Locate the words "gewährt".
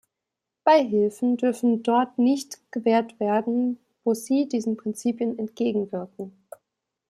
2.71-3.19